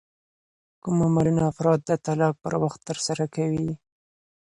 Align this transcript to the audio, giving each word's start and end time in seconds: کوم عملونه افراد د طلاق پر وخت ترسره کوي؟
کوم 0.81 0.97
عملونه 1.07 1.41
افراد 1.51 1.79
د 1.85 1.91
طلاق 2.05 2.35
پر 2.43 2.53
وخت 2.63 2.79
ترسره 2.89 3.25
کوي؟ 3.35 3.69